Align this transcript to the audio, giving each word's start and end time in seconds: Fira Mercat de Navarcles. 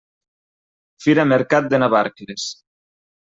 Fira 1.05 1.25
Mercat 1.33 1.67
de 1.75 1.81
Navarcles. 1.85 2.47